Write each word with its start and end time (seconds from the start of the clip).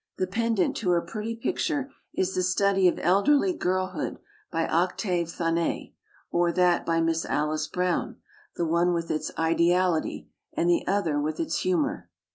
The 0.17 0.25
pendant 0.25 0.75
to 0.77 0.89
her 0.89 1.01
pretty 1.03 1.35
picture 1.35 1.91
is 2.11 2.33
the 2.33 2.41
study 2.41 2.87
of 2.87 2.97
elderly 3.03 3.53
girlhood 3.53 4.17
by 4.49 4.65
Octave 4.65 5.29
Thanet, 5.29 5.93
or 6.31 6.51
that 6.51 6.87
by 6.87 6.99
Miss 7.01 7.23
Alice 7.23 7.67
Brown, 7.67 8.19
the 8.55 8.65
one 8.65 8.93
with 8.95 9.11
its 9.11 9.29
ideality, 9.37 10.27
and 10.53 10.67
the 10.67 10.87
other 10.87 11.21
with 11.21 11.39
its 11.39 11.59
humor. 11.59 12.09